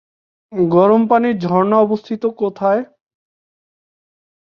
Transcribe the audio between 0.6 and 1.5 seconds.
গরম পানির